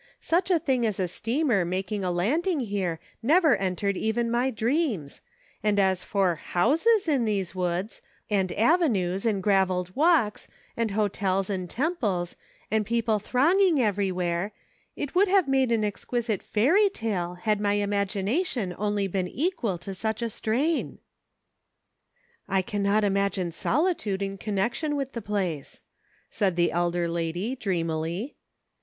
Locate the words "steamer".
1.07-1.63